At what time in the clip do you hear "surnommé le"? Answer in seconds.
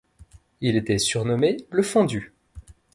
0.97-1.83